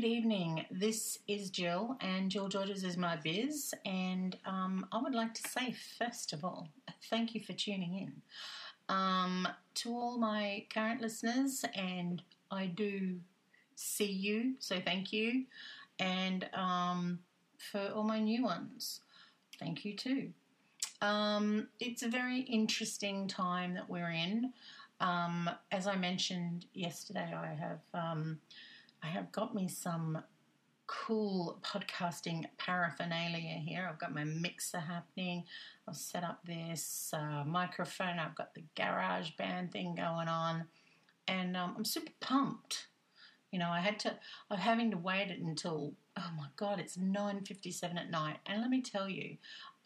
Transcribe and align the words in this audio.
Good 0.00 0.06
evening. 0.06 0.64
This 0.70 1.18
is 1.28 1.50
Jill, 1.50 1.98
and 2.00 2.30
Jill 2.30 2.48
Georges 2.48 2.84
is 2.84 2.96
my 2.96 3.16
biz. 3.16 3.74
And 3.84 4.34
um, 4.46 4.86
I 4.92 5.02
would 5.02 5.14
like 5.14 5.34
to 5.34 5.46
say, 5.46 5.74
first 5.98 6.32
of 6.32 6.42
all, 6.42 6.70
thank 7.10 7.34
you 7.34 7.42
for 7.42 7.52
tuning 7.52 7.94
in. 7.98 8.22
Um, 8.88 9.46
to 9.74 9.90
all 9.90 10.16
my 10.16 10.64
current 10.72 11.02
listeners, 11.02 11.66
and 11.74 12.22
I 12.50 12.64
do 12.64 13.20
see 13.74 14.10
you, 14.10 14.54
so 14.58 14.80
thank 14.82 15.12
you. 15.12 15.44
And 15.98 16.48
um, 16.54 17.18
for 17.70 17.92
all 17.94 18.04
my 18.04 18.20
new 18.20 18.42
ones, 18.42 19.02
thank 19.58 19.84
you 19.84 19.94
too. 19.94 20.30
Um, 21.02 21.68
it's 21.78 22.02
a 22.02 22.08
very 22.08 22.40
interesting 22.40 23.28
time 23.28 23.74
that 23.74 23.90
we're 23.90 24.12
in. 24.12 24.54
Um, 24.98 25.50
as 25.70 25.86
I 25.86 25.96
mentioned 25.96 26.64
yesterday, 26.72 27.34
I 27.36 27.48
have 27.48 27.80
um, 27.92 28.38
I 29.02 29.06
have 29.06 29.32
got 29.32 29.54
me 29.54 29.68
some 29.68 30.22
cool 30.86 31.60
podcasting 31.62 32.44
paraphernalia 32.58 33.58
here. 33.64 33.88
I've 33.88 33.98
got 33.98 34.14
my 34.14 34.24
mixer 34.24 34.80
happening. 34.80 35.44
I've 35.88 35.96
set 35.96 36.24
up 36.24 36.40
this 36.44 37.12
uh, 37.16 37.44
microphone. 37.46 38.18
I've 38.18 38.34
got 38.34 38.54
the 38.54 38.64
garage 38.76 39.30
band 39.38 39.72
thing 39.72 39.94
going 39.94 40.28
on, 40.28 40.64
and 41.28 41.56
um, 41.56 41.74
I'm 41.76 41.84
super 41.84 42.12
pumped. 42.20 42.88
You 43.52 43.58
know, 43.58 43.70
I 43.70 43.80
had 43.80 43.98
to. 44.00 44.16
I'm 44.50 44.58
having 44.58 44.90
to 44.90 44.96
wait 44.96 45.30
it 45.30 45.40
until. 45.40 45.94
Oh 46.16 46.30
my 46.36 46.48
god, 46.56 46.80
it's 46.80 46.96
9:57 46.96 47.96
at 47.96 48.10
night, 48.10 48.38
and 48.46 48.60
let 48.60 48.70
me 48.70 48.82
tell 48.82 49.08
you, 49.08 49.36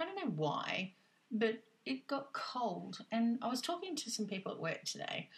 I 0.00 0.04
don't 0.06 0.16
know 0.16 0.32
why, 0.34 0.94
but 1.30 1.62
it 1.84 2.06
got 2.06 2.32
cold, 2.32 2.98
and 3.12 3.38
I 3.42 3.48
was 3.48 3.60
talking 3.60 3.94
to 3.94 4.10
some 4.10 4.26
people 4.26 4.52
at 4.52 4.58
work 4.58 4.84
today, 4.84 5.28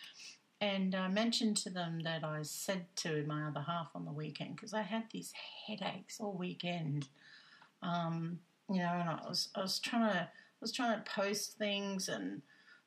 and 0.60 0.94
I 0.94 1.08
mentioned 1.08 1.58
to 1.58 1.70
them 1.70 2.00
that 2.00 2.24
I 2.24 2.40
said 2.42 2.86
to 2.96 3.24
my 3.26 3.46
other 3.46 3.60
half 3.60 3.90
on 3.94 4.04
the 4.04 4.12
weekend 4.12 4.56
because 4.56 4.72
I 4.72 4.82
had 4.82 5.04
these 5.12 5.32
headaches 5.66 6.18
all 6.18 6.32
weekend. 6.32 7.08
Um, 7.82 8.40
you 8.70 8.78
know, 8.78 8.92
and 8.92 9.08
I 9.08 9.20
was 9.28 9.48
I 9.54 9.60
was 9.60 9.78
trying 9.78 10.10
to 10.12 10.20
I 10.20 10.60
was 10.60 10.72
trying 10.72 10.96
to 10.96 11.10
post 11.10 11.58
things 11.58 12.08
and 12.08 12.40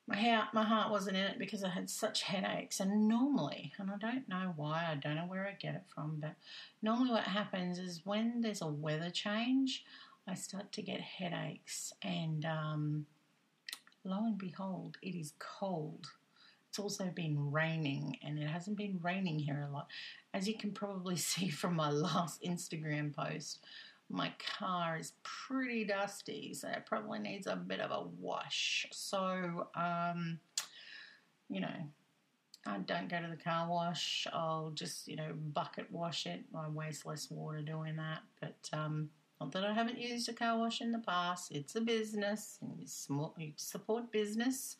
my 0.07 0.17
heart 0.17 0.47
my 0.53 0.63
heart 0.63 0.89
wasn't 0.89 1.17
in 1.17 1.23
it 1.23 1.37
because 1.37 1.63
I 1.63 1.69
had 1.69 1.89
such 1.89 2.23
headaches. 2.23 2.79
And 2.79 3.07
normally, 3.07 3.71
and 3.77 3.91
I 3.91 3.97
don't 3.97 4.27
know 4.27 4.53
why, 4.55 4.87
I 4.91 4.95
don't 4.95 5.15
know 5.15 5.27
where 5.27 5.47
I 5.47 5.53
get 5.53 5.75
it 5.75 5.83
from, 5.93 6.17
but 6.19 6.35
normally 6.81 7.11
what 7.11 7.25
happens 7.25 7.77
is 7.77 8.01
when 8.03 8.41
there's 8.41 8.63
a 8.63 8.67
weather 8.67 9.11
change, 9.11 9.85
I 10.27 10.33
start 10.33 10.71
to 10.73 10.81
get 10.81 11.01
headaches 11.01 11.93
and 12.01 12.45
um, 12.45 13.05
lo 14.03 14.25
and 14.25 14.39
behold, 14.39 14.97
it 15.03 15.15
is 15.15 15.33
cold 15.37 16.07
it's 16.69 16.79
also 16.79 17.05
been 17.05 17.51
raining, 17.51 18.17
and 18.23 18.37
it 18.37 18.47
hasn't 18.47 18.77
been 18.77 18.99
raining 19.01 19.39
here 19.39 19.67
a 19.67 19.73
lot. 19.73 19.87
As 20.33 20.47
you 20.47 20.55
can 20.55 20.71
probably 20.71 21.15
see 21.17 21.49
from 21.49 21.75
my 21.75 21.89
last 21.89 22.43
Instagram 22.43 23.13
post, 23.15 23.59
my 24.09 24.31
car 24.57 24.97
is 24.97 25.13
pretty 25.23 25.85
dusty, 25.85 26.53
so 26.53 26.67
it 26.69 26.85
probably 26.85 27.19
needs 27.19 27.47
a 27.47 27.55
bit 27.55 27.79
of 27.79 27.91
a 27.91 28.07
wash. 28.19 28.87
So, 28.91 29.67
um, 29.75 30.39
you 31.49 31.61
know, 31.61 31.75
I 32.65 32.77
don't 32.79 33.09
go 33.09 33.21
to 33.21 33.27
the 33.27 33.43
car 33.43 33.67
wash. 33.67 34.27
I'll 34.31 34.71
just, 34.73 35.07
you 35.07 35.15
know, 35.15 35.31
bucket 35.53 35.91
wash 35.91 36.25
it. 36.25 36.41
I 36.55 36.67
waste 36.69 37.05
less 37.05 37.29
water 37.31 37.61
doing 37.61 37.95
that. 37.97 38.19
But 38.39 38.77
um, 38.77 39.09
not 39.39 39.51
that 39.53 39.63
I 39.63 39.73
haven't 39.73 39.99
used 39.99 40.27
a 40.29 40.33
car 40.33 40.57
wash 40.57 40.81
in 40.81 40.91
the 40.91 40.99
past. 40.99 41.51
It's 41.51 41.75
a 41.75 41.81
business, 41.81 42.57
and 42.61 42.79
you 42.79 42.85
support 43.57 44.11
business. 44.11 44.77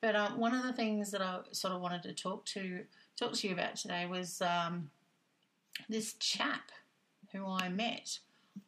But 0.00 0.14
um, 0.14 0.38
one 0.38 0.54
of 0.54 0.62
the 0.62 0.72
things 0.72 1.10
that 1.10 1.22
I 1.22 1.40
sort 1.52 1.74
of 1.74 1.80
wanted 1.80 2.02
to 2.04 2.12
talk 2.12 2.44
to 2.46 2.80
talk 3.18 3.32
to 3.32 3.48
you 3.48 3.54
about 3.54 3.76
today 3.76 4.06
was 4.06 4.42
um, 4.42 4.90
this 5.88 6.14
chap 6.14 6.70
who 7.32 7.46
I 7.46 7.68
met 7.68 8.18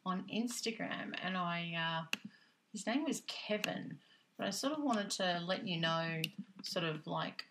on 0.05 0.23
Instagram, 0.33 1.13
and 1.23 1.37
I 1.37 2.05
uh, 2.11 2.17
his 2.71 2.85
name 2.85 3.05
was 3.05 3.21
Kevin. 3.27 3.97
But 4.37 4.47
I 4.47 4.51
sort 4.51 4.73
of 4.73 4.83
wanted 4.83 5.09
to 5.11 5.41
let 5.45 5.67
you 5.67 5.81
know, 5.81 6.21
sort 6.63 6.85
of 6.85 7.05
like, 7.05 7.43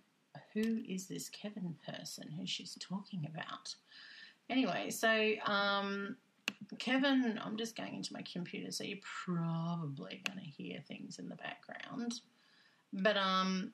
who 0.54 0.80
is 0.88 1.06
this 1.06 1.28
Kevin 1.28 1.76
person 1.86 2.30
who 2.30 2.46
she's 2.46 2.78
talking 2.80 3.28
about? 3.30 3.74
Anyway, 4.48 4.88
so 4.88 5.32
um, 5.44 6.16
Kevin, 6.78 7.38
I'm 7.44 7.58
just 7.58 7.76
going 7.76 7.94
into 7.94 8.14
my 8.14 8.22
computer, 8.22 8.72
so 8.72 8.84
you're 8.84 8.98
probably 9.24 10.22
going 10.26 10.38
to 10.38 10.44
hear 10.44 10.80
things 10.88 11.18
in 11.18 11.28
the 11.28 11.36
background. 11.36 12.20
But 12.92 13.16
um, 13.16 13.72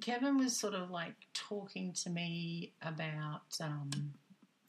Kevin 0.00 0.36
was 0.36 0.56
sort 0.56 0.74
of 0.74 0.90
like 0.90 1.14
talking 1.32 1.92
to 2.04 2.10
me 2.10 2.72
about 2.82 3.56
um, 3.60 3.90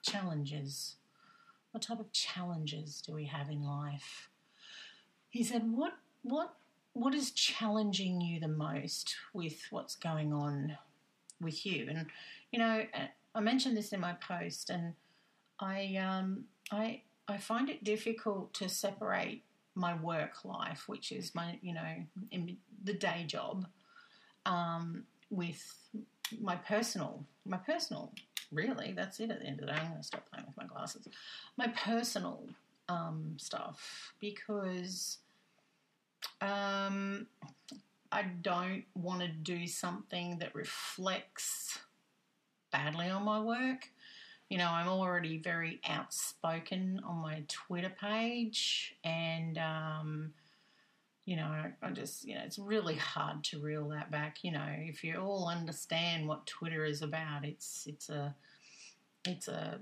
challenges. 0.02 0.96
What 1.72 1.84
type 1.84 2.00
of 2.00 2.12
challenges 2.12 3.02
do 3.02 3.14
we 3.14 3.26
have 3.26 3.50
in 3.50 3.64
life? 3.64 4.30
He 5.30 5.44
said, 5.44 5.72
"What 5.72 5.94
what 6.24 6.56
what 6.94 7.14
is 7.14 7.32
challenging 7.32 8.22
you 8.22 8.40
the 8.40 8.48
most 8.48 9.16
with 9.34 9.68
what's 9.70 9.96
going 9.96 10.34
on 10.34 10.78
with 11.42 11.66
you?" 11.66 11.88
And 11.90 12.08
you 12.52 12.60
know, 12.60 12.86
uh, 12.94 13.08
I 13.36 13.40
mentioned 13.42 13.78
this 13.78 13.94
in 13.94 14.00
my 14.00 14.14
post, 14.14 14.70
and 14.70 14.94
I 15.60 15.96
um, 15.96 16.46
I 16.72 17.02
I 17.28 17.38
find 17.38 17.70
it 17.70 17.84
difficult 17.84 18.54
to 18.56 18.70
separate 18.70 19.44
my 19.76 19.96
work 19.96 20.44
life, 20.44 20.88
which 20.88 21.12
is 21.12 21.36
my 21.36 21.60
you 21.62 21.74
know 21.74 22.50
the 22.84 22.94
day 22.94 23.26
job, 23.28 23.68
um, 24.46 25.04
with 25.30 25.74
my 26.42 26.56
personal, 26.56 27.24
my 27.46 27.58
personal, 27.58 28.12
really, 28.52 28.94
that's 28.96 29.20
it 29.20 29.32
at 29.32 29.40
the 29.40 29.46
end 29.46 29.60
of 29.60 29.68
the 29.68 29.72
day. 29.72 29.78
I'm 29.80 29.88
going 29.88 29.98
to 29.98 30.04
stop 30.04 30.30
playing 30.32 30.46
with 30.48 30.58
my 30.58 30.66
glasses. 30.66 31.08
My 31.58 31.68
personal 31.68 32.44
um, 32.88 33.36
stuff 33.38 34.14
because 34.20 35.20
um, 36.42 37.28
I 38.12 38.24
don't 38.42 38.84
want 38.96 39.22
to 39.22 39.28
do 39.28 39.68
something 39.68 40.40
that 40.40 40.56
reflects 40.56 41.80
badly 42.72 43.10
on 43.10 43.24
my 43.24 43.40
work. 43.40 43.88
You 44.50 44.58
know, 44.58 44.70
I'm 44.70 44.88
already 44.88 45.38
very 45.38 45.80
outspoken 45.88 47.02
on 47.06 47.18
my 47.18 47.44
Twitter 47.48 47.94
page, 48.02 48.96
and 49.04 49.60
um, 49.60 50.34
you 51.25 51.35
know, 51.35 51.72
I 51.81 51.90
just, 51.91 52.25
you 52.25 52.35
know, 52.35 52.41
it's 52.44 52.57
really 52.57 52.96
hard 52.96 53.44
to 53.46 53.59
reel 53.59 53.90
that 53.90 54.09
back. 54.12 54.38
You 54.44 54.52
know, 54.52 54.66
if 54.68 55.03
you 55.03 55.18
all 55.18 55.47
understand 55.47 56.28
what 56.28 56.47
Twitter 56.47 56.85
is 56.85 57.02
about, 57.02 57.46
it's 57.46 57.85
it's 57.88 58.09
a 58.09 58.35
it's 59.25 59.47
a 59.47 59.80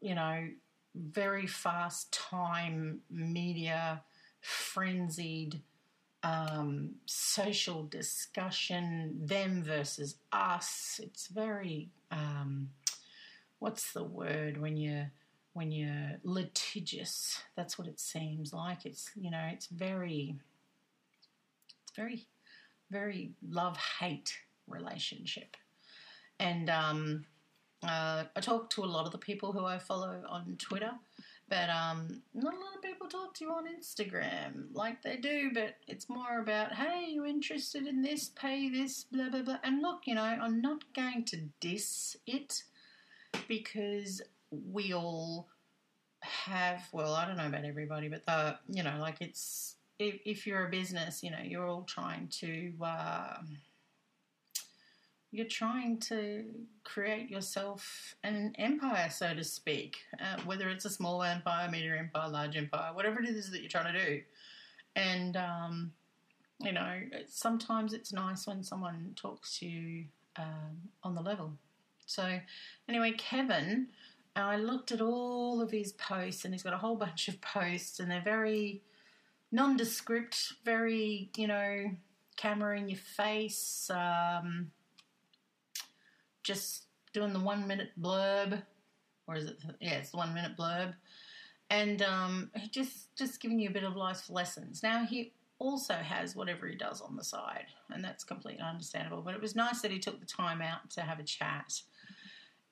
you 0.00 0.14
know 0.14 0.48
very 0.94 1.46
fast 1.46 2.12
time 2.12 3.00
media 3.10 4.02
frenzied 4.40 5.60
um, 6.22 6.94
social 7.06 7.84
discussion 7.84 9.18
them 9.20 9.62
versus 9.62 10.16
us 10.32 11.00
it's 11.02 11.28
very 11.28 11.90
um, 12.10 12.70
what's 13.60 13.92
the 13.92 14.02
word 14.02 14.60
when 14.60 14.76
you 14.76 15.04
when 15.58 15.72
you're 15.72 16.12
litigious. 16.22 17.42
That's 17.56 17.76
what 17.76 17.88
it 17.88 17.98
seems 17.98 18.52
like. 18.52 18.86
It's 18.86 19.10
you 19.20 19.28
know, 19.28 19.44
it's 19.52 19.66
very, 19.66 20.36
it's 21.82 21.96
very, 21.96 22.28
very 22.92 23.32
love 23.42 23.76
hate 23.98 24.38
relationship. 24.68 25.56
And 26.38 26.70
um, 26.70 27.24
uh, 27.82 28.22
I 28.36 28.40
talk 28.40 28.70
to 28.70 28.84
a 28.84 28.86
lot 28.86 29.06
of 29.06 29.10
the 29.10 29.18
people 29.18 29.52
who 29.52 29.64
I 29.64 29.78
follow 29.78 30.22
on 30.28 30.54
Twitter, 30.60 30.92
but 31.48 31.68
um, 31.70 32.22
not 32.34 32.54
a 32.54 32.56
lot 32.56 32.76
of 32.76 32.82
people 32.82 33.08
talk 33.08 33.34
to 33.34 33.44
you 33.44 33.50
on 33.50 33.64
Instagram 33.66 34.66
like 34.72 35.02
they 35.02 35.16
do. 35.16 35.50
But 35.52 35.74
it's 35.88 36.08
more 36.08 36.38
about, 36.38 36.72
hey, 36.72 37.06
you 37.10 37.26
interested 37.26 37.88
in 37.88 38.00
this? 38.00 38.28
Pay 38.28 38.70
this, 38.70 39.06
blah 39.10 39.28
blah 39.28 39.42
blah. 39.42 39.58
And 39.64 39.82
look, 39.82 40.02
you 40.06 40.14
know, 40.14 40.22
I'm 40.22 40.60
not 40.60 40.84
going 40.94 41.24
to 41.24 41.38
diss 41.58 42.16
it 42.28 42.62
because 43.48 44.22
we 44.50 44.92
all 44.94 45.48
have 46.20 46.82
well 46.92 47.14
i 47.14 47.26
don't 47.26 47.36
know 47.36 47.46
about 47.46 47.64
everybody 47.64 48.08
but 48.08 48.24
the 48.26 48.58
you 48.68 48.82
know 48.82 48.96
like 49.00 49.16
it's 49.20 49.76
if, 49.98 50.16
if 50.24 50.46
you're 50.46 50.66
a 50.66 50.70
business 50.70 51.22
you 51.22 51.30
know 51.30 51.38
you're 51.42 51.66
all 51.66 51.82
trying 51.82 52.28
to 52.28 52.72
uh, 52.82 53.36
you're 55.30 55.46
trying 55.46 55.98
to 55.98 56.44
create 56.84 57.30
yourself 57.30 58.14
an 58.24 58.52
empire 58.58 59.10
so 59.10 59.34
to 59.34 59.44
speak 59.44 59.98
uh, 60.20 60.40
whether 60.44 60.68
it's 60.68 60.84
a 60.84 60.90
small 60.90 61.22
empire 61.22 61.68
medium 61.70 61.98
empire 61.98 62.28
large 62.28 62.56
empire 62.56 62.94
whatever 62.94 63.20
it 63.20 63.28
is 63.28 63.50
that 63.50 63.60
you're 63.60 63.68
trying 63.68 63.92
to 63.92 64.06
do. 64.06 64.20
And 64.96 65.36
um, 65.36 65.92
you 66.60 66.72
know 66.72 67.00
sometimes 67.26 67.92
it's 67.92 68.12
nice 68.12 68.46
when 68.46 68.62
someone 68.62 69.12
talks 69.16 69.58
to 69.58 69.66
you 69.66 70.04
um, 70.36 70.80
on 71.02 71.14
the 71.14 71.22
level. 71.22 71.52
So 72.06 72.38
anyway 72.88 73.12
kevin 73.12 73.88
and 74.36 74.44
I 74.44 74.56
looked 74.56 74.92
at 74.92 75.00
all 75.00 75.60
of 75.60 75.70
his 75.70 75.92
posts, 75.92 76.44
and 76.44 76.54
he's 76.54 76.62
got 76.62 76.72
a 76.72 76.78
whole 76.78 76.96
bunch 77.06 77.28
of 77.28 77.40
posts, 77.40 78.00
and 78.00 78.10
they're 78.10 78.22
very 78.22 78.82
nondescript, 79.50 80.54
very, 80.64 81.30
you 81.36 81.46
know, 81.46 81.90
camera 82.36 82.78
in 82.78 82.88
your 82.88 82.98
face, 82.98 83.90
um, 83.90 84.70
just 86.42 86.84
doing 87.12 87.32
the 87.32 87.40
one 87.40 87.66
minute 87.66 87.90
blurb. 88.00 88.62
or 89.26 89.36
is 89.36 89.46
it? 89.46 89.58
Yeah, 89.80 89.94
it's 89.94 90.10
the 90.10 90.16
one 90.16 90.32
minute 90.32 90.56
blurb, 90.58 90.94
and 91.68 92.00
um, 92.02 92.50
just 92.70 93.14
just 93.16 93.40
giving 93.40 93.58
you 93.58 93.68
a 93.68 93.72
bit 93.72 93.84
of 93.84 93.96
life 93.96 94.30
lessons. 94.30 94.82
Now 94.82 95.04
he 95.04 95.32
also 95.58 95.94
has 95.94 96.36
whatever 96.36 96.68
he 96.68 96.76
does 96.76 97.00
on 97.00 97.16
the 97.16 97.24
side, 97.24 97.66
and 97.90 98.02
that's 98.02 98.24
completely 98.24 98.62
understandable. 98.62 99.22
But 99.22 99.34
it 99.34 99.42
was 99.42 99.56
nice 99.56 99.82
that 99.82 99.90
he 99.90 99.98
took 99.98 100.20
the 100.20 100.26
time 100.26 100.62
out 100.62 100.88
to 100.90 101.02
have 101.02 101.18
a 101.18 101.24
chat, 101.24 101.80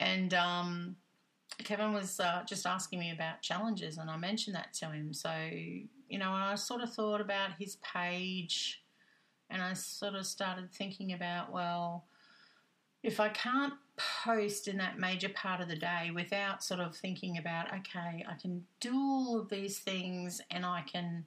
and 0.01 0.33
um, 0.33 0.97
Kevin 1.59 1.93
was 1.93 2.21
uh, 2.21 2.43
just 2.47 2.67
asking 2.67 2.99
me 2.99 3.11
about 3.11 3.43
challenges, 3.43 3.99
and 3.99 4.11
I 4.11 4.17
mentioned 4.17 4.57
that 4.57 4.75
to 4.75 4.87
him. 4.87 5.13
So 5.13 5.33
you 6.09 6.19
know, 6.19 6.31
I 6.31 6.55
sort 6.55 6.83
of 6.83 6.93
thought 6.93 7.21
about 7.21 7.51
his 7.59 7.77
page, 7.77 8.83
and 9.51 9.63
I 9.63 9.73
sort 9.73 10.15
of 10.15 10.27
started 10.27 10.73
thinking 10.73 11.13
about 11.13 11.53
well 11.53 12.05
if 13.03 13.21
I 13.21 13.29
can't 13.29 13.75
post 14.25 14.67
in 14.67 14.77
that 14.79 14.99
major 14.99 15.29
part 15.29 15.61
of 15.61 15.69
the 15.69 15.77
day 15.77 16.11
without 16.13 16.63
sort 16.63 16.81
of 16.81 16.97
thinking 16.97 17.39
about, 17.39 17.73
okay, 17.73 18.25
I 18.29 18.35
can 18.41 18.65
do 18.81 18.95
all 18.95 19.39
of 19.39 19.49
these 19.49 19.79
things 19.79 20.41
and 20.51 20.67
I 20.67 20.83
can 20.83 21.25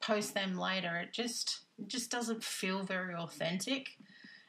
post 0.00 0.34
them 0.34 0.58
later, 0.58 0.96
it 0.98 1.12
just 1.12 1.60
it 1.78 1.88
just 1.88 2.10
doesn't 2.10 2.44
feel 2.44 2.82
very 2.82 3.14
authentic. 3.14 3.96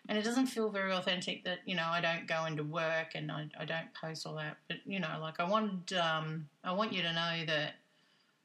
And 0.09 0.17
it 0.17 0.23
doesn't 0.23 0.47
feel 0.47 0.69
very 0.69 0.91
authentic 0.94 1.45
that, 1.45 1.59
you 1.65 1.75
know, 1.75 1.85
I 1.88 2.01
don't 2.01 2.27
go 2.27 2.45
into 2.45 2.63
work 2.63 3.15
and 3.15 3.31
I, 3.31 3.47
I 3.57 3.63
don't 3.65 3.94
post 3.94 4.27
all 4.27 4.35
that. 4.35 4.57
But, 4.67 4.77
you 4.85 5.00
know, 5.00 5.17
like 5.21 5.39
I 5.39 5.45
want 5.45 5.94
um, 5.94 6.47
I 6.63 6.73
want 6.73 6.91
you 6.91 7.01
to 7.03 7.13
know 7.13 7.45
that, 7.47 7.75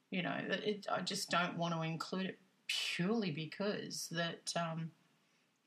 you 0.09 0.21
know, 0.23 0.37
that 0.47 0.63
it, 0.63 0.87
I 0.89 1.01
just 1.01 1.29
don't 1.29 1.57
want 1.57 1.73
to 1.73 1.81
include 1.81 2.27
it 2.27 2.39
purely 2.67 3.31
because 3.31 4.07
that 4.11 4.53
um, 4.55 4.91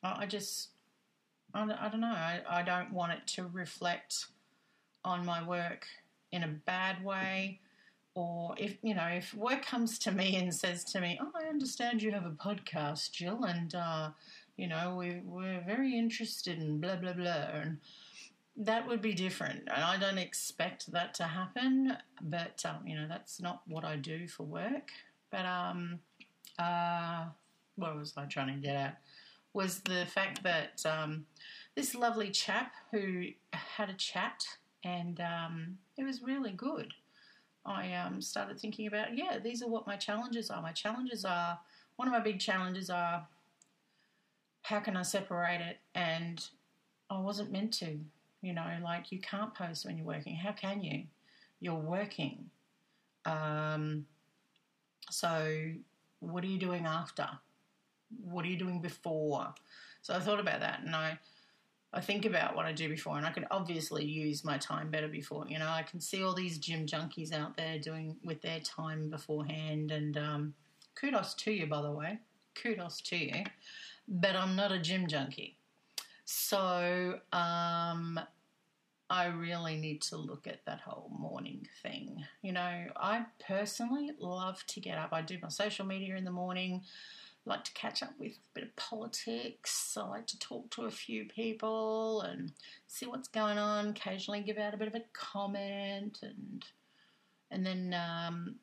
I, 0.02 0.22
I 0.22 0.26
just 0.26 0.70
I, 1.54 1.62
I 1.64 1.88
don't 1.88 2.00
know. 2.00 2.06
I, 2.08 2.40
I 2.48 2.62
don't 2.62 2.92
want 2.92 3.12
it 3.12 3.26
to 3.34 3.46
reflect 3.46 4.26
on 5.04 5.24
my 5.26 5.46
work 5.46 5.86
in 6.30 6.42
a 6.42 6.48
bad 6.48 7.04
way. 7.04 7.60
Or 8.14 8.54
if 8.58 8.76
you 8.82 8.94
know, 8.94 9.06
if 9.06 9.34
work 9.34 9.64
comes 9.64 9.98
to 10.00 10.12
me 10.12 10.36
and 10.36 10.54
says 10.54 10.84
to 10.84 11.00
me, 11.00 11.18
"Oh, 11.20 11.32
I 11.34 11.48
understand 11.48 12.02
you 12.02 12.12
have 12.12 12.26
a 12.26 12.30
podcast, 12.30 13.10
Jill, 13.12 13.44
and 13.44 13.74
uh, 13.74 14.10
you 14.56 14.66
know 14.66 14.96
we 14.96 15.20
we're 15.24 15.62
very 15.66 15.96
interested 15.98 16.58
in 16.58 16.80
blah 16.80 16.96
blah 16.96 17.12
blah," 17.12 17.48
and 17.52 17.78
that 18.56 18.86
would 18.86 19.00
be 19.00 19.14
different. 19.14 19.62
And 19.74 19.82
I 19.82 19.96
don't 19.98 20.18
expect 20.18 20.92
that 20.92 21.14
to 21.14 21.24
happen, 21.24 21.96
but 22.20 22.62
um, 22.64 22.86
you 22.86 22.96
know 22.96 23.06
that's 23.08 23.40
not 23.40 23.62
what 23.66 23.84
I 23.84 23.96
do 23.96 24.28
for 24.28 24.44
work. 24.44 24.90
But 25.30 25.46
um, 25.46 26.00
uh, 26.58 27.26
what 27.76 27.96
was 27.96 28.14
I 28.16 28.26
trying 28.26 28.54
to 28.54 28.66
get 28.66 28.76
at? 28.76 29.00
Was 29.54 29.80
the 29.80 30.06
fact 30.06 30.42
that 30.42 30.82
um, 30.86 31.26
this 31.74 31.94
lovely 31.94 32.30
chap 32.30 32.72
who 32.90 33.26
had 33.52 33.90
a 33.90 33.94
chat 33.94 34.44
and 34.84 35.20
um, 35.20 35.78
it 35.96 36.04
was 36.04 36.22
really 36.22 36.52
good. 36.52 36.92
I 37.64 37.92
um, 37.94 38.20
started 38.20 38.58
thinking 38.58 38.86
about, 38.86 39.16
yeah, 39.16 39.38
these 39.38 39.62
are 39.62 39.68
what 39.68 39.86
my 39.86 39.96
challenges 39.96 40.50
are. 40.50 40.60
My 40.60 40.72
challenges 40.72 41.24
are, 41.24 41.58
one 41.96 42.08
of 42.08 42.12
my 42.12 42.20
big 42.20 42.40
challenges 42.40 42.90
are, 42.90 43.26
how 44.62 44.80
can 44.80 44.96
I 44.96 45.02
separate 45.02 45.60
it? 45.60 45.78
And 45.94 46.44
I 47.10 47.18
wasn't 47.20 47.52
meant 47.52 47.72
to, 47.74 47.98
you 48.40 48.52
know, 48.52 48.66
like 48.82 49.12
you 49.12 49.20
can't 49.20 49.54
post 49.54 49.84
when 49.84 49.96
you're 49.96 50.06
working. 50.06 50.36
How 50.36 50.52
can 50.52 50.82
you? 50.82 51.04
You're 51.60 51.74
working. 51.74 52.50
Um, 53.24 54.06
so, 55.10 55.72
what 56.20 56.44
are 56.44 56.48
you 56.48 56.58
doing 56.58 56.86
after? 56.86 57.28
What 58.24 58.44
are 58.44 58.48
you 58.48 58.58
doing 58.58 58.80
before? 58.80 59.54
So 60.02 60.14
I 60.14 60.20
thought 60.20 60.40
about 60.40 60.60
that 60.60 60.80
and 60.84 60.94
I 60.94 61.18
I 61.94 62.00
think 62.00 62.24
about 62.24 62.56
what 62.56 62.64
I 62.64 62.72
do 62.72 62.88
before, 62.88 63.18
and 63.18 63.26
I 63.26 63.32
could 63.32 63.46
obviously 63.50 64.04
use 64.04 64.44
my 64.44 64.56
time 64.56 64.90
better 64.90 65.08
before. 65.08 65.44
You 65.46 65.58
know, 65.58 65.68
I 65.68 65.82
can 65.82 66.00
see 66.00 66.24
all 66.24 66.32
these 66.32 66.56
gym 66.56 66.86
junkies 66.86 67.34
out 67.34 67.56
there 67.56 67.78
doing 67.78 68.16
with 68.24 68.40
their 68.40 68.60
time 68.60 69.10
beforehand, 69.10 69.90
and 69.90 70.16
um, 70.16 70.54
kudos 70.94 71.34
to 71.34 71.52
you, 71.52 71.66
by 71.66 71.82
the 71.82 71.90
way. 71.90 72.18
Kudos 72.54 73.02
to 73.02 73.16
you. 73.16 73.44
But 74.08 74.36
I'm 74.36 74.56
not 74.56 74.72
a 74.72 74.78
gym 74.78 75.06
junkie. 75.06 75.56
So 76.24 77.18
um, 77.32 78.20
I 79.10 79.26
really 79.26 79.76
need 79.76 80.02
to 80.02 80.16
look 80.16 80.46
at 80.46 80.64
that 80.66 80.80
whole 80.80 81.10
morning 81.18 81.66
thing. 81.82 82.24
You 82.42 82.52
know, 82.52 82.86
I 82.96 83.26
personally 83.46 84.10
love 84.18 84.64
to 84.68 84.80
get 84.80 84.98
up. 84.98 85.10
I 85.12 85.22
do 85.22 85.38
my 85.42 85.48
social 85.48 85.86
media 85.86 86.16
in 86.16 86.24
the 86.24 86.30
morning 86.30 86.82
like 87.44 87.64
to 87.64 87.72
catch 87.72 88.02
up 88.02 88.12
with 88.18 88.32
a 88.32 88.54
bit 88.54 88.64
of 88.64 88.76
politics. 88.76 89.96
I 90.00 90.06
like 90.06 90.26
to 90.28 90.38
talk 90.38 90.70
to 90.70 90.82
a 90.82 90.90
few 90.90 91.24
people 91.24 92.20
and 92.22 92.52
see 92.86 93.06
what's 93.06 93.28
going 93.28 93.58
on. 93.58 93.88
Occasionally, 93.88 94.42
give 94.42 94.58
out 94.58 94.74
a 94.74 94.76
bit 94.76 94.88
of 94.88 94.94
a 94.94 95.02
comment 95.12 96.20
and 96.22 96.64
and 97.50 97.66
then 97.66 97.94
um, 97.94 98.56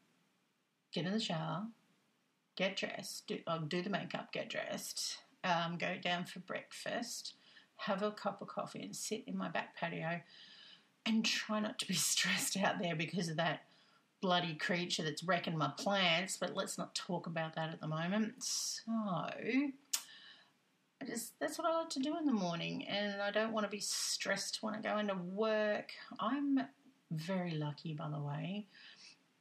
get 0.91 1.05
in 1.05 1.11
the 1.11 1.19
shower, 1.19 1.67
get 2.55 2.75
dressed, 2.75 3.27
do, 3.27 3.37
uh, 3.45 3.59
do 3.59 3.83
the 3.83 3.89
makeup, 3.89 4.31
get 4.31 4.49
dressed, 4.49 5.17
um, 5.49 5.77
go 5.77 5.95
down 6.01 6.25
for 6.25 6.39
breakfast, 6.39 7.33
have 7.77 8.03
a 8.03 8.11
cup 8.11 8.41
of 8.41 8.47
coffee, 8.47 8.81
and 8.81 8.95
sit 8.95 9.23
in 9.27 9.37
my 9.37 9.49
back 9.49 9.75
patio 9.75 10.21
and 11.05 11.25
try 11.25 11.59
not 11.59 11.79
to 11.79 11.87
be 11.87 11.93
stressed 11.95 12.57
out 12.57 12.79
there 12.79 12.95
because 12.95 13.29
of 13.29 13.37
that 13.37 13.61
bloody 14.21 14.55
creature 14.55 15.03
that's 15.03 15.23
wrecking 15.23 15.57
my 15.57 15.71
plants, 15.77 16.37
but 16.37 16.55
let's 16.55 16.77
not 16.77 16.93
talk 16.93 17.25
about 17.25 17.55
that 17.55 17.69
at 17.69 17.79
the 17.79 17.87
moment. 17.87 18.43
So, 18.43 18.91
I 21.01 21.05
just 21.05 21.39
that's 21.39 21.57
what 21.57 21.67
I 21.67 21.77
like 21.79 21.89
to 21.91 21.99
do 21.99 22.17
in 22.17 22.25
the 22.25 22.33
morning, 22.33 22.85
and 22.87 23.21
I 23.21 23.31
don't 23.31 23.53
want 23.53 23.65
to 23.65 23.69
be 23.69 23.79
stressed 23.79 24.61
when 24.61 24.75
I 24.75 24.81
go 24.81 24.97
into 24.97 25.15
work. 25.15 25.91
I'm 26.19 26.59
very 27.11 27.51
lucky, 27.51 27.93
by 27.93 28.09
the 28.09 28.19
way. 28.19 28.67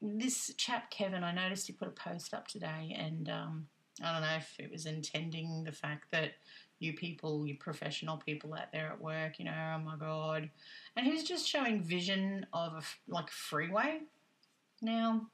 This 0.01 0.55
chap 0.57 0.91
Kevin, 0.91 1.25
I 1.25 1.33
noticed 1.33 1.67
he 1.67 1.73
put 1.73 1.89
a 1.89 1.93
post 1.93 2.33
up 2.33 2.47
today, 2.47 2.97
and 2.97 3.29
um, 3.29 3.67
I 4.03 4.13
don't 4.13 4.23
know 4.23 4.37
if 4.37 4.55
it 4.59 4.71
was 4.71 4.87
intending 4.87 5.65
the 5.65 5.73
fact 5.73 6.11
that 6.13 6.33
you 6.79 6.93
people, 6.93 7.47
you 7.47 7.57
professional 7.57 8.19
people 8.19 8.55
out 8.55 8.73
there 8.73 8.89
at 8.93 9.01
work, 9.01 9.39
you 9.39 9.45
know, 9.45 9.75
oh 9.77 9.79
my 9.81 9.97
god, 9.97 10.49
and 10.97 11.07
he 11.07 11.13
was 11.13 11.25
just 11.25 11.49
showing 11.49 11.83
vision 11.83 12.47
of 12.53 12.73
a, 12.75 13.13
like 13.13 13.29
a 13.29 13.33
freeway 13.33 14.01
now, 14.81 15.27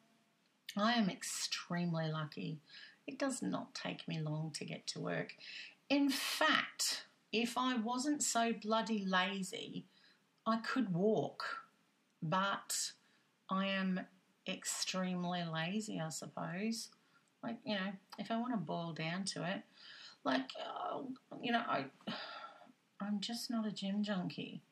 I 0.77 0.95
am 0.95 1.11
extremely 1.11 2.11
lucky. 2.11 2.61
It 3.07 3.19
does 3.19 3.43
not 3.43 3.75
take 3.75 4.09
me 4.09 4.21
long 4.21 4.53
to 4.55 4.65
get 4.65 4.87
to 4.89 5.01
work. 5.01 5.35
In 5.91 6.09
fact, 6.09 7.07
if 7.33 7.59
I 7.59 7.77
wasn't 7.77 8.23
so 8.23 8.53
bloody 8.53 9.05
lazy, 9.05 9.85
I 10.47 10.57
could 10.59 10.95
walk. 10.95 11.45
But 12.23 12.93
I 13.51 13.67
am 13.67 14.01
extremely 14.49 15.43
lazy, 15.45 16.01
I 16.01 16.09
suppose. 16.09 16.89
Like, 17.45 17.59
you 17.63 17.75
know, 17.75 17.93
if 18.19 18.31
I 18.31 18.39
want 18.39 18.55
to 18.55 18.57
boil 18.57 18.95
down 18.95 19.25
to 19.25 19.45
it, 19.45 19.63
like, 20.25 20.49
uh, 20.59 21.01
you 21.43 21.53
know, 21.53 21.63
I, 21.69 21.85
I'm 23.01 23.21
just 23.21 23.51
not 23.51 23.67
a 23.67 23.71
gym 23.71 24.03
junkie. 24.03 24.63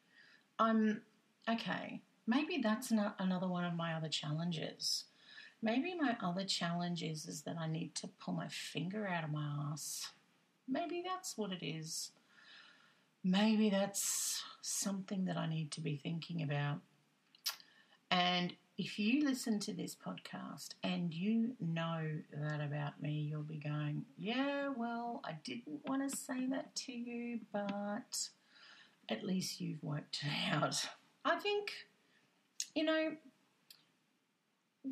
I'm, 0.58 1.02
okay, 1.46 2.00
maybe 2.26 2.60
that's 2.62 2.90
not 2.90 3.16
another 3.18 3.46
one 3.46 3.64
of 3.64 3.74
my 3.74 3.92
other 3.92 4.08
challenges. 4.08 5.04
Maybe 5.60 5.94
my 5.94 6.16
other 6.22 6.44
challenge 6.44 7.02
is, 7.02 7.26
is 7.26 7.42
that 7.42 7.56
I 7.60 7.68
need 7.68 7.94
to 7.96 8.08
pull 8.18 8.32
my 8.32 8.48
finger 8.48 9.06
out 9.06 9.24
of 9.24 9.30
my 9.30 9.70
ass. 9.70 10.10
Maybe 10.66 11.04
that's 11.04 11.36
what 11.36 11.52
it 11.52 11.64
is. 11.64 12.12
Maybe 13.22 13.68
that's 13.68 14.42
something 14.62 15.26
that 15.26 15.36
I 15.36 15.46
need 15.46 15.70
to 15.72 15.82
be 15.82 15.96
thinking 16.02 16.42
about. 16.42 16.78
And 18.10 18.54
if 18.78 18.98
you 18.98 19.24
listen 19.24 19.58
to 19.60 19.72
this 19.72 19.94
podcast 19.94 20.70
and 20.82 21.12
you 21.12 21.52
know 21.60 22.08
that 22.32 22.60
about 22.60 23.00
me, 23.00 23.28
you'll 23.30 23.42
be 23.42 23.58
going, 23.58 24.04
Yeah, 24.18 24.70
well, 24.76 25.20
I 25.24 25.32
didn't 25.44 25.80
want 25.86 26.08
to 26.08 26.16
say 26.16 26.46
that 26.46 26.74
to 26.76 26.92
you, 26.92 27.40
but 27.52 28.28
at 29.08 29.24
least 29.24 29.60
you've 29.60 29.82
worked 29.82 30.20
it 30.22 30.54
out. 30.54 30.88
I 31.24 31.36
think 31.36 31.72
you 32.74 32.84
know, 32.84 33.12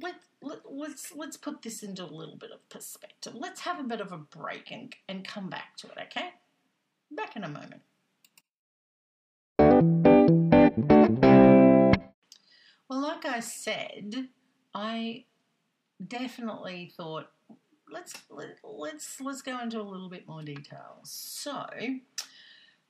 let, 0.01 0.15
let, 0.43 0.59
let's 0.71 1.13
let's 1.15 1.37
put 1.37 1.63
this 1.63 1.83
into 1.83 2.05
a 2.05 2.07
little 2.07 2.37
bit 2.37 2.51
of 2.53 2.69
perspective. 2.69 3.35
Let's 3.35 3.61
have 3.63 3.81
a 3.81 3.85
bit 3.85 4.01
of 4.01 4.13
a 4.13 4.19
break 4.19 4.71
and, 4.71 4.95
and 5.09 5.27
come 5.27 5.49
back 5.49 5.77
to 5.79 5.89
it, 5.89 5.99
okay? 6.07 6.31
Back 7.11 7.37
in 7.37 7.45
a 7.45 7.49
moment. 7.49 7.83
Like 13.23 13.35
I 13.35 13.41
said, 13.41 14.29
I 14.75 15.25
definitely 16.07 16.93
thought 16.97 17.31
let's 17.91 18.15
let, 18.31 18.57
let's 18.63 19.21
let's 19.21 19.43
go 19.43 19.61
into 19.61 19.81
a 19.81 19.83
little 19.83 20.09
bit 20.09 20.27
more 20.27 20.43
detail. 20.43 21.01
So, 21.03 21.67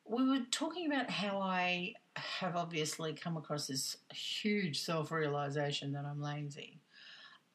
we 0.05 0.29
were 0.29 0.45
talking 0.51 0.87
about 0.87 1.11
how 1.11 1.41
I 1.41 1.95
have 2.17 2.55
obviously 2.57 3.13
come 3.13 3.37
across 3.37 3.67
this 3.67 3.97
huge 4.13 4.81
self 4.81 5.11
realization 5.11 5.93
that 5.93 6.05
I'm 6.05 6.21
lazy. 6.21 6.79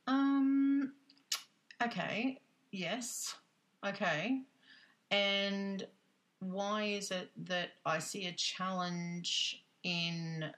Um, 0.07 0.93
okay, 1.81 2.39
yes, 2.71 3.35
okay. 3.85 4.41
And 5.11 5.87
why 6.39 6.83
is 6.83 7.11
it 7.11 7.31
that 7.45 7.69
I 7.85 7.99
see 7.99 8.25
a 8.25 8.33
challenge 8.33 9.63
in 9.83 10.51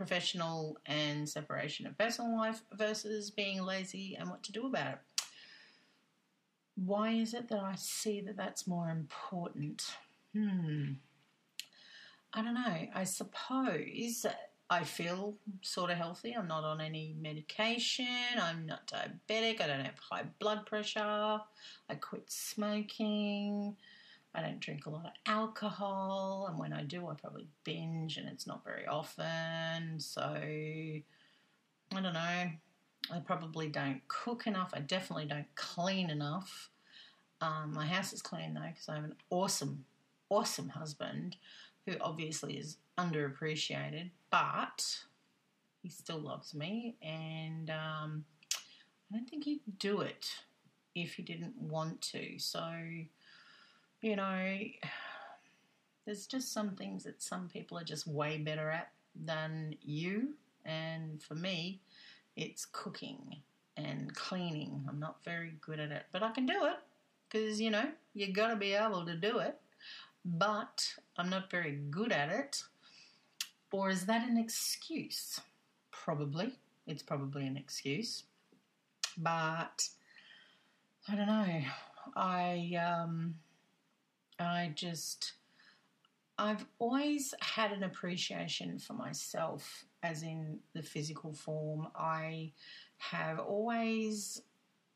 professional 0.00 0.78
and 0.86 1.28
separation 1.28 1.86
of 1.86 1.98
personal 1.98 2.34
life 2.34 2.62
versus 2.72 3.30
being 3.30 3.62
lazy 3.62 4.16
and 4.18 4.30
what 4.30 4.42
to 4.42 4.50
do 4.50 4.66
about 4.66 4.94
it. 4.94 4.98
Why 6.74 7.10
is 7.10 7.34
it 7.34 7.50
that 7.50 7.58
I 7.58 7.74
see 7.76 8.22
that 8.22 8.34
that's 8.34 8.66
more 8.66 8.88
important? 8.88 9.84
Hmm. 10.34 10.92
I 12.32 12.40
don't 12.40 12.54
know. 12.54 12.88
I 12.94 13.04
suppose 13.04 14.24
I 14.70 14.84
feel 14.84 15.34
sort 15.60 15.90
of 15.90 15.98
healthy. 15.98 16.32
I'm 16.32 16.48
not 16.48 16.64
on 16.64 16.80
any 16.80 17.14
medication. 17.20 18.06
I'm 18.40 18.64
not 18.64 18.86
diabetic. 18.86 19.60
I 19.60 19.66
don't 19.66 19.84
have 19.84 19.98
high 19.98 20.24
blood 20.38 20.64
pressure. 20.64 21.40
I 21.90 21.94
quit 22.00 22.24
smoking. 22.32 23.76
I 24.34 24.42
don't 24.42 24.60
drink 24.60 24.86
a 24.86 24.90
lot 24.90 25.06
of 25.06 25.12
alcohol. 25.26 26.46
And 26.48 26.58
when 26.58 26.72
I 26.72 26.84
do, 26.84 27.08
I 27.08 27.14
probably 27.14 27.48
binge, 27.64 28.16
and 28.16 28.28
it's 28.28 28.46
not 28.46 28.64
very 28.64 28.86
often. 28.86 29.98
So 29.98 30.22
I 30.22 31.02
don't 31.92 32.12
know. 32.12 32.50
I 33.12 33.18
probably 33.24 33.68
don't 33.68 34.00
cook 34.08 34.46
enough. 34.46 34.70
I 34.72 34.80
definitely 34.80 35.26
don't 35.26 35.52
clean 35.54 36.10
enough. 36.10 36.70
Um, 37.40 37.72
my 37.74 37.86
house 37.86 38.12
is 38.12 38.22
clean 38.22 38.54
though 38.54 38.60
because 38.68 38.88
I 38.88 38.96
have 38.96 39.04
an 39.04 39.16
awesome, 39.30 39.84
awesome 40.28 40.68
husband 40.68 41.36
who 41.86 41.94
obviously 42.00 42.58
is 42.58 42.76
underappreciated, 42.98 44.10
but 44.30 44.98
he 45.82 45.88
still 45.88 46.18
loves 46.18 46.54
me, 46.54 46.96
and 47.02 47.70
um, 47.70 48.24
I 49.10 49.16
don't 49.16 49.28
think 49.28 49.44
he'd 49.44 49.60
do 49.78 50.02
it 50.02 50.26
if 50.94 51.14
he 51.14 51.22
didn't 51.22 51.56
want 51.56 52.02
to. 52.02 52.38
So, 52.38 52.60
you 54.00 54.16
know, 54.16 54.58
there's 56.06 56.26
just 56.26 56.52
some 56.52 56.70
things 56.70 57.04
that 57.04 57.22
some 57.22 57.48
people 57.48 57.78
are 57.78 57.84
just 57.84 58.06
way 58.06 58.38
better 58.38 58.70
at 58.70 58.90
than 59.14 59.74
you, 59.82 60.34
and 60.64 61.22
for 61.22 61.34
me, 61.34 61.80
it's 62.36 62.64
cooking 62.64 63.36
and 63.76 64.14
cleaning. 64.14 64.84
I'm 64.88 65.00
not 65.00 65.24
very 65.24 65.54
good 65.60 65.80
at 65.80 65.90
it, 65.90 66.04
but 66.12 66.22
I 66.22 66.30
can 66.30 66.46
do 66.46 66.64
it 66.64 66.78
because 67.28 67.60
you 67.60 67.70
know 67.70 67.88
you 68.14 68.32
got 68.32 68.48
to 68.48 68.56
be 68.56 68.74
able 68.74 69.04
to 69.06 69.16
do 69.16 69.38
it 69.38 69.58
but 70.24 70.94
I'm 71.16 71.30
not 71.30 71.50
very 71.50 71.78
good 71.90 72.12
at 72.12 72.30
it? 72.30 72.62
Or 73.72 73.90
is 73.90 74.06
that 74.06 74.28
an 74.28 74.36
excuse? 74.36 75.40
Probably. 75.90 76.58
It's 76.86 77.02
probably 77.02 77.46
an 77.46 77.56
excuse. 77.56 78.24
But 79.16 79.88
I 81.08 81.14
don't 81.14 81.26
know. 81.26 81.60
I 82.16 82.74
um 82.74 83.34
I 84.40 84.72
just 84.74 85.34
I've 86.38 86.64
always 86.78 87.34
had 87.40 87.72
an 87.72 87.82
appreciation 87.82 88.78
for 88.78 88.94
myself 88.94 89.84
as 90.02 90.22
in 90.22 90.58
the 90.74 90.82
physical 90.82 91.34
form. 91.34 91.88
I 91.94 92.52
have 92.96 93.38
always 93.38 94.40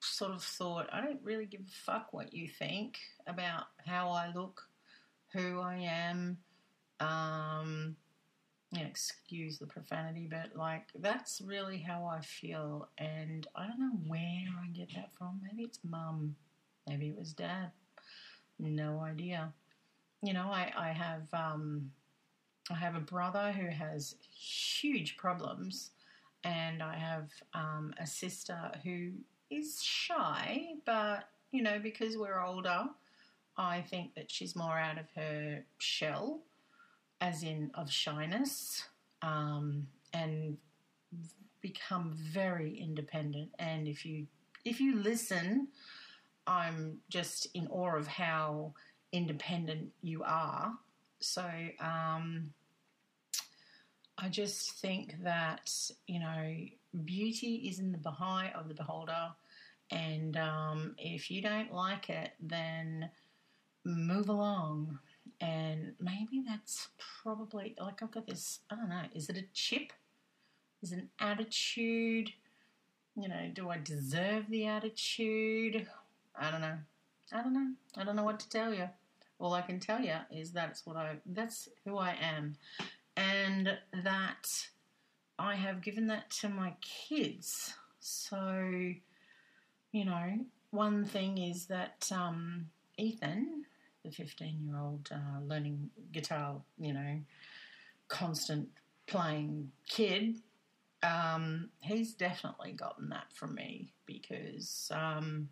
sort 0.01 0.33
of 0.33 0.43
thought 0.43 0.89
I 0.93 1.01
don't 1.01 1.23
really 1.23 1.47
give 1.47 1.61
a 1.61 1.93
fuck 1.93 2.13
what 2.13 2.33
you 2.33 2.49
think 2.49 2.99
about 3.27 3.65
how 3.87 4.11
I 4.11 4.33
look 4.35 4.63
who 5.33 5.61
I 5.61 5.77
am. 5.77 6.39
Um, 7.01 7.97
excuse 8.75 9.59
the 9.59 9.67
profanity, 9.67 10.29
but 10.31 10.57
like 10.57 10.89
that's 10.99 11.41
really 11.45 11.79
how 11.79 12.07
I 12.07 12.21
feel, 12.21 12.89
and 12.99 13.47
I 13.55 13.67
don't 13.67 13.81
know 13.81 13.99
where 14.07 14.47
I 14.63 14.69
get 14.73 14.95
that 14.95 15.13
from. 15.13 15.41
Maybe 15.43 15.65
it's 15.65 15.81
mum, 15.85 16.37
maybe 16.89 17.09
it 17.09 17.17
was 17.17 17.33
dad. 17.33 17.71
No 18.59 19.01
idea. 19.01 19.53
You 20.23 20.33
know, 20.33 20.49
I 20.51 20.73
I 20.77 20.89
have 20.89 21.23
um, 21.33 21.91
I 22.71 22.75
have 22.75 22.95
a 22.95 23.01
brother 23.01 23.53
who 23.53 23.69
has 23.69 24.17
huge 24.31 25.17
problems, 25.17 25.91
and 26.45 26.83
I 26.83 26.97
have 26.97 27.29
um, 27.53 27.95
a 27.99 28.07
sister 28.07 28.71
who 28.83 29.13
is 29.51 29.83
shy, 29.83 30.75
but 30.85 31.29
you 31.51 31.63
know, 31.63 31.79
because 31.79 32.17
we're 32.17 32.43
older, 32.43 32.87
I 33.57 33.83
think 33.83 34.15
that 34.15 34.31
she's 34.31 34.57
more 34.57 34.79
out 34.79 34.99
of 34.99 35.07
her 35.15 35.65
shell, 35.79 36.41
as 37.21 37.43
in 37.43 37.71
of 37.75 37.91
shyness, 37.91 38.85
um, 39.23 39.87
and 40.13 40.57
become 41.61 42.13
very 42.15 42.77
independent. 42.79 43.51
And 43.59 43.87
if 43.87 44.05
you 44.05 44.27
if 44.65 44.81
you 44.81 44.97
listen, 44.97 45.69
I'm 46.47 46.99
just 47.09 47.49
in 47.55 47.67
awe 47.69 47.97
of 47.97 48.07
how 48.07 48.75
independent 49.13 49.93
you 50.03 50.23
are. 50.25 50.75
So 51.21 51.45
um, 51.81 52.53
I 54.19 54.29
just 54.29 54.73
think 54.73 55.23
that 55.23 55.73
you 56.07 56.21
know 56.21 56.55
beauty 57.05 57.67
is 57.69 57.79
in 57.79 57.93
the 57.93 58.13
eye 58.21 58.53
of 58.55 58.69
the 58.69 58.75
beholder, 58.75 59.31
and 59.91 60.37
um, 60.37 60.95
if 60.99 61.31
you 61.31 61.43
don't 61.43 61.73
like 61.73 62.11
it, 62.11 62.33
then 62.41 63.11
move 63.85 64.29
along. 64.29 64.99
And 65.41 65.95
maybe 66.01 66.43
that's 66.47 66.89
probably 67.23 67.75
like 67.79 68.03
I've 68.03 68.11
got 68.11 68.27
this, 68.27 68.61
I 68.71 68.77
don't 68.77 68.89
know, 68.89 69.03
is 69.15 69.29
it 69.29 69.37
a 69.37 69.45
chip? 69.53 69.93
Is 70.83 70.93
it 70.93 70.99
an 70.99 71.11
attitude? 71.19 72.31
You 73.17 73.29
know, 73.29 73.51
do 73.53 73.71
I 73.71 73.79
deserve 73.79 74.49
the 74.49 74.67
attitude? 74.67 75.87
I 76.39 76.51
don't 76.51 76.61
know. 76.61 76.79
I 77.33 77.43
don't 77.43 77.53
know. 77.53 77.73
I 77.97 78.05
don't 78.05 78.17
know 78.17 78.25
what 78.25 78.41
to 78.41 78.49
tell 78.49 78.73
you. 78.73 78.89
All 79.39 79.55
I 79.55 79.63
can 79.63 79.81
tell 79.81 80.01
you 80.01 80.15
is 80.31 80.53
that's 80.53 80.87
what 80.87 80.97
I 80.97 81.17
that's 81.27 81.69
who 81.85 81.99
I 81.99 82.17
am. 82.21 82.57
And 83.17 83.77
that 84.03 84.49
I 85.39 85.55
have 85.55 85.83
given 85.83 86.07
that 86.09 86.31
to 86.41 86.49
my 86.49 86.75
kids. 86.81 87.75
So, 88.01 88.93
you 89.93 90.05
know, 90.05 90.39
one 90.71 91.05
thing 91.05 91.39
is 91.39 91.67
that 91.67 92.11
um, 92.13 92.67
Ethan 92.99 93.65
the 94.05 94.11
15 94.11 94.61
year 94.63 94.79
old 94.79 95.09
uh, 95.11 95.41
learning 95.45 95.91
guitar, 96.13 96.57
you 96.79 96.93
know, 96.93 97.21
constant 98.09 98.69
playing 99.07 99.71
kid, 99.89 100.41
um, 101.03 101.71
he's 101.81 102.15
definitely 102.15 102.73
gotten 102.73 103.09
that 103.09 103.33
from 103.33 103.55
me 103.55 103.93
because 104.07 104.91
um, 104.95 105.49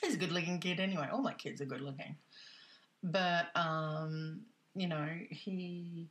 he's 0.00 0.14
a 0.14 0.18
good 0.18 0.32
looking 0.32 0.58
kid 0.58 0.80
anyway. 0.80 1.08
All 1.10 1.22
my 1.22 1.34
kids 1.34 1.60
are 1.60 1.66
good 1.66 1.80
looking. 1.80 2.16
But, 3.02 3.46
um, 3.54 4.40
you 4.74 4.88
know, 4.88 5.08
he, 5.30 6.08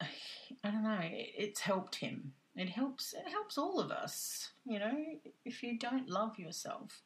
I 0.00 0.70
don't 0.70 0.82
know, 0.82 1.00
it's 1.02 1.60
helped 1.60 1.96
him. 1.96 2.32
It 2.56 2.68
helps, 2.68 3.12
it 3.12 3.28
helps 3.30 3.58
all 3.58 3.80
of 3.80 3.90
us. 3.90 4.50
You 4.64 4.78
know, 4.78 4.96
if 5.44 5.62
you 5.62 5.78
don't 5.78 6.08
love 6.08 6.38
yourself, 6.38 7.02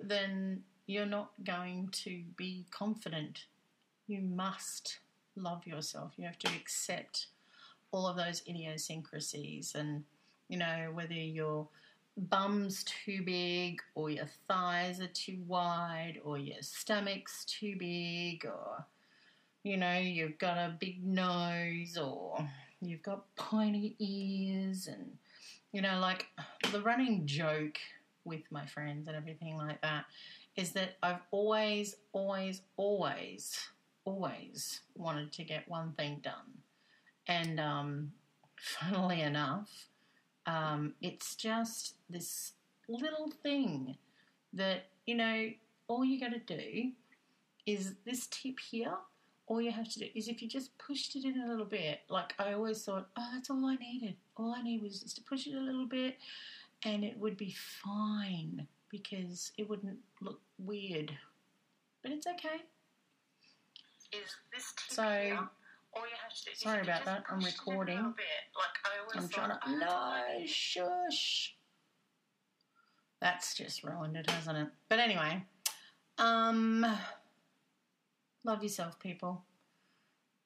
then 0.00 0.62
you're 0.86 1.06
not 1.06 1.30
going 1.42 1.88
to 1.92 2.22
be 2.36 2.66
confident. 2.70 3.46
You 4.06 4.20
must 4.20 5.00
love 5.34 5.66
yourself. 5.66 6.12
You 6.16 6.26
have 6.26 6.38
to 6.40 6.48
accept 6.48 7.26
all 7.90 8.06
of 8.06 8.16
those 8.16 8.42
idiosyncrasies 8.48 9.74
and, 9.74 10.04
you 10.48 10.58
know, 10.58 10.90
whether 10.92 11.14
your 11.14 11.68
bum's 12.16 12.84
too 12.84 13.22
big 13.22 13.80
or 13.94 14.10
your 14.10 14.28
thighs 14.48 15.00
are 15.00 15.08
too 15.08 15.38
wide 15.46 16.20
or 16.24 16.38
your 16.38 16.62
stomach's 16.62 17.44
too 17.44 17.76
big 17.78 18.46
or, 18.46 18.86
you 19.62 19.76
know, 19.76 19.98
you've 19.98 20.38
got 20.38 20.56
a 20.56 20.76
big 20.80 21.04
nose 21.04 21.98
or 21.98 22.38
you've 22.80 23.02
got 23.02 23.24
pointy 23.36 23.96
ears 23.98 24.86
and, 24.86 25.18
you 25.72 25.82
know, 25.82 25.98
like 26.00 26.26
the 26.72 26.80
running 26.80 27.26
joke 27.26 27.78
with 28.24 28.42
my 28.50 28.66
friends 28.66 29.06
and 29.08 29.16
everything 29.16 29.56
like 29.56 29.80
that 29.82 30.04
is 30.56 30.72
that 30.72 30.96
I've 31.02 31.20
always, 31.30 31.96
always, 32.12 32.62
always, 32.76 33.58
always 34.04 34.80
wanted 34.94 35.32
to 35.32 35.44
get 35.44 35.68
one 35.68 35.92
thing 35.92 36.20
done. 36.22 36.62
And 37.26 37.60
um, 37.60 38.12
funnily 38.56 39.20
enough, 39.20 39.70
um, 40.46 40.94
it's 41.00 41.34
just 41.34 41.94
this 42.08 42.52
little 42.88 43.32
thing 43.42 43.96
that, 44.52 44.86
you 45.06 45.16
know, 45.16 45.50
all 45.88 46.04
you 46.04 46.20
got 46.20 46.32
to 46.32 46.38
do 46.38 46.90
is 47.66 47.94
this 48.04 48.26
tip 48.28 48.58
here. 48.60 48.94
All 49.48 49.60
you 49.60 49.70
have 49.70 49.88
to 49.92 49.98
do 50.00 50.06
is 50.14 50.28
if 50.28 50.42
you 50.42 50.48
just 50.48 50.76
pushed 50.78 51.14
it 51.14 51.24
in 51.24 51.40
a 51.40 51.48
little 51.48 51.64
bit, 51.64 52.00
like 52.08 52.34
I 52.38 52.52
always 52.52 52.84
thought, 52.84 53.08
oh, 53.16 53.28
that's 53.32 53.50
all 53.50 53.64
I 53.64 53.76
needed. 53.76 54.16
All 54.36 54.54
I 54.56 54.62
need 54.62 54.82
was 54.82 55.00
just 55.00 55.16
to 55.16 55.22
push 55.22 55.46
it 55.46 55.54
a 55.54 55.60
little 55.60 55.86
bit 55.86 56.16
and 56.84 57.04
it 57.04 57.16
would 57.18 57.36
be 57.36 57.54
fine 57.82 58.66
because 58.90 59.52
it 59.56 59.68
wouldn't 59.68 59.98
look 60.20 60.40
weird. 60.58 61.12
But 62.02 62.12
it's 62.12 62.26
okay. 62.26 62.62
Is 64.12 64.36
this 64.52 64.72
so, 64.88 65.02
here, 65.02 65.48
sorry 66.54 66.82
about 66.82 67.04
that. 67.04 67.24
I'm 67.30 67.40
recording. 67.40 68.02
Like 68.02 69.14
I'm 69.16 69.28
trying 69.28 69.50
to. 69.50 69.58
Oh, 69.66 69.76
no, 70.38 70.46
shush. 70.46 71.54
That's 73.20 73.54
just 73.54 73.82
ruined 73.84 74.16
it, 74.16 74.30
hasn't 74.30 74.58
it? 74.58 74.68
But 74.88 74.98
anyway, 75.00 75.42
um, 76.18 76.86
love 78.44 78.62
yourself, 78.62 78.98
people. 79.00 79.44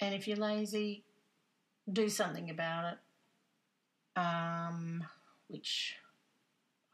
And 0.00 0.14
if 0.14 0.28
you're 0.28 0.36
lazy, 0.36 1.04
do 1.92 2.08
something 2.08 2.50
about 2.50 2.92
it. 2.92 2.98
um, 4.16 5.04
which 5.48 5.96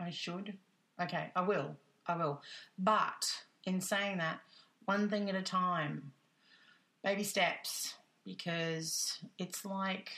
I 0.00 0.10
should. 0.10 0.56
Okay, 1.00 1.30
I 1.34 1.40
will. 1.42 1.76
I 2.06 2.16
will. 2.16 2.42
But 2.78 3.26
in 3.64 3.80
saying 3.80 4.18
that, 4.18 4.40
one 4.84 5.08
thing 5.08 5.28
at 5.28 5.34
a 5.36 5.42
time, 5.42 6.12
baby 7.04 7.24
steps, 7.24 7.94
because 8.26 9.18
it's 9.38 9.64
like 9.64 10.10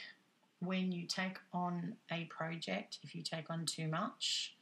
when 0.61 0.91
you 0.91 1.07
take 1.07 1.39
on 1.53 1.95
a 2.11 2.25
project, 2.25 2.99
if 3.05 3.15
you 3.15 3.23
take 3.23 3.51
on 3.51 3.67
too 3.67 3.87
much, 3.87 4.57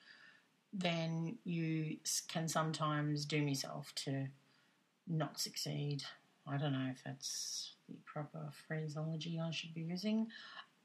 then 0.73 1.39
you 1.45 1.97
can 2.29 2.49
sometimes 2.49 3.25
doom 3.25 3.49
yourself 3.49 3.95
to 3.95 4.27
not 5.07 5.41
succeed. 5.41 6.03
I 6.47 6.59
don't 6.59 6.73
know 6.73 6.91
if 6.91 7.03
that's 7.05 7.77
the 7.89 7.95
proper 8.05 8.51
phraseology 8.67 9.41
I 9.43 9.51
should 9.53 9.73
be 9.73 9.83
using, 9.83 10.27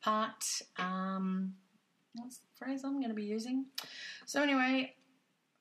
but 0.06 0.62
um, 0.78 1.56
that's 2.16 2.38
the 2.38 2.48
phrase 2.58 2.84
I'm 2.84 3.00
going 3.00 3.10
to 3.10 3.16
be 3.16 3.24
using. 3.24 3.66
So, 4.26 4.42
anyway, 4.42 4.96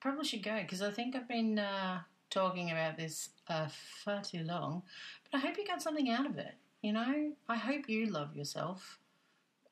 probably 0.00 0.24
should 0.24 0.42
go 0.42 0.60
because 0.62 0.82
I 0.82 0.90
think 0.90 1.16
I've 1.16 1.28
been 1.28 1.58
uh, 1.58 2.00
talking 2.28 2.70
about 2.70 2.96
this 2.96 3.30
uh, 3.48 3.68
far 4.04 4.22
too 4.22 4.44
long, 4.44 4.82
but 5.30 5.38
I 5.38 5.40
hope 5.40 5.56
you 5.58 5.66
got 5.66 5.82
something 5.82 6.10
out 6.10 6.26
of 6.26 6.38
it. 6.38 6.54
You 6.82 6.92
know, 6.94 7.32
I 7.48 7.56
hope 7.56 7.88
you 7.88 8.06
love 8.06 8.34
yourself. 8.34 8.98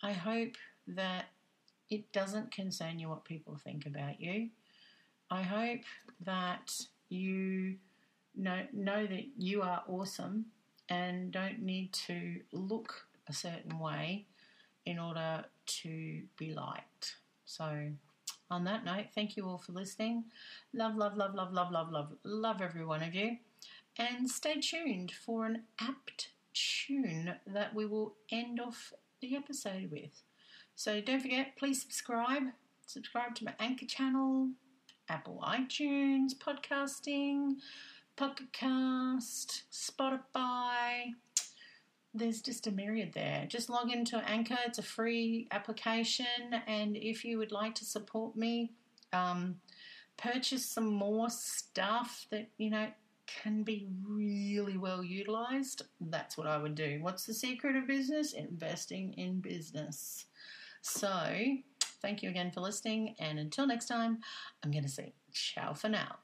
I 0.03 0.13
hope 0.13 0.57
that 0.89 1.27
it 1.91 2.13
doesn't 2.13 2.51
concern 2.51 2.99
you 2.99 3.09
what 3.09 3.25
people 3.25 3.57
think 3.57 3.87
about 3.87 4.21
you. 4.21 4.51
I 5.31 5.43
hope 5.43 5.81
that 6.25 6.81
you 7.09 7.77
know 8.37 8.63
know 8.73 9.07
that 9.07 9.25
you 9.37 9.63
are 9.63 9.83
awesome 9.89 10.47
and 10.89 11.33
don't 11.33 11.61
need 11.61 11.93
to 11.93 12.41
look 12.53 13.07
a 13.27 13.33
certain 13.33 13.79
way 13.79 14.27
in 14.87 14.99
order 14.99 15.45
to 15.67 16.23
be 16.37 16.53
liked. 16.53 17.17
So 17.45 17.91
on 18.51 18.65
that 18.65 18.85
note, 18.85 19.07
thank 19.15 19.37
you 19.37 19.47
all 19.47 19.59
for 19.59 19.73
listening. 19.73 20.25
Love, 20.73 20.97
love, 20.97 21.17
love, 21.17 21.35
love, 21.35 21.53
love, 21.53 21.71
love, 21.71 21.91
love, 21.91 22.13
love 22.25 22.63
every 22.63 22.85
one 22.85 23.03
of 23.03 23.15
you. 23.15 23.39
And 23.99 24.31
stay 24.31 24.61
tuned 24.61 25.13
for 25.13 25.45
an 25.47 25.65
apt 25.81 26.29
tune 26.87 27.35
that 27.47 27.75
we 27.75 27.87
will 27.87 28.15
end 28.31 28.61
off 28.61 28.93
the 29.21 29.37
episode 29.37 29.91
with. 29.91 30.23
So 30.75 31.01
don't 31.01 31.21
forget, 31.21 31.57
please 31.57 31.83
subscribe. 31.83 32.45
Subscribe 32.87 33.35
to 33.37 33.45
my 33.45 33.55
Anchor 33.59 33.87
channel, 33.87 34.51
Apple 35.09 35.43
iTunes, 35.45 36.31
podcasting, 36.35 37.57
Pocket 38.17 38.53
Cast, 38.53 39.65
Spotify. 39.73 41.13
There's 42.15 42.41
just 42.41 42.67
a 42.67 42.71
myriad 42.71 43.13
there. 43.13 43.47
Just 43.49 43.69
log 43.69 43.93
into 43.93 44.17
Anchor. 44.19 44.57
It's 44.67 44.79
a 44.79 44.83
free 44.83 45.47
application, 45.51 46.27
and 46.67 46.97
if 46.97 47.25
you 47.25 47.39
would 47.39 47.53
like 47.53 47.75
to 47.77 47.85
support 47.85 48.35
me, 48.35 48.73
um, 49.13 49.57
purchase 50.17 50.67
some 50.67 50.87
more 50.87 51.31
stuff 51.31 52.27
that 52.31 52.49
you 52.57 52.71
know 52.71 52.89
can 53.43 53.63
be 53.63 53.89
really 54.03 54.77
well 54.77 55.05
utilized, 55.05 55.83
that's 56.01 56.37
what 56.37 56.47
I 56.47 56.57
would 56.57 56.75
do. 56.75 56.99
What's 57.01 57.25
the 57.25 57.35
secret 57.35 57.77
of 57.77 57.87
business? 57.87 58.33
Investing 58.33 59.13
in 59.15 59.41
business. 59.41 60.27
So, 60.83 61.35
thank 62.01 62.23
you 62.23 62.31
again 62.31 62.51
for 62.51 62.61
listening, 62.61 63.15
and 63.19 63.39
until 63.39 63.67
next 63.67 63.87
time, 63.87 64.19
I'm 64.65 64.71
going 64.71 64.85
to 64.85 64.89
say 64.89 65.13
ciao 65.33 65.75
for 65.75 65.89
now. 65.89 66.17